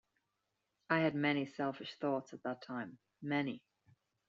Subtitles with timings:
[0.89, 3.61] I had many selfish thoughts at that time, many!